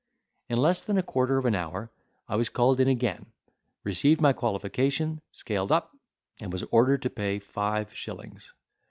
In 0.49 0.57
less 0.57 0.81
than 0.81 0.97
a 0.97 1.03
quarter 1.03 1.37
of 1.37 1.45
an 1.45 1.53
hour, 1.53 1.91
I 2.27 2.35
was 2.35 2.49
called 2.49 2.79
in 2.79 2.87
again, 2.87 3.27
received 3.83 4.19
my 4.19 4.33
qualification 4.33 5.21
scaled 5.31 5.71
up, 5.71 5.91
and 6.39 6.51
was 6.51 6.63
ordered 6.71 7.03
to 7.03 7.11
pay 7.11 7.37
five 7.37 7.93
shillings. 7.93 8.51